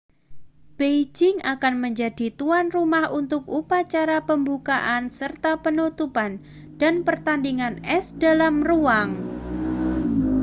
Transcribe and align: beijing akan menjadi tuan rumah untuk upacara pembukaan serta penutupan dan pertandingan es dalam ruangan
beijing 0.81 1.37
akan 1.53 1.75
menjadi 1.83 2.27
tuan 2.39 2.67
rumah 2.75 3.05
untuk 3.19 3.43
upacara 3.59 4.17
pembukaan 4.29 5.03
serta 5.19 5.51
penutupan 5.65 6.31
dan 6.81 6.95
pertandingan 7.07 7.73
es 7.97 8.05
dalam 8.23 8.55
ruangan 8.69 9.11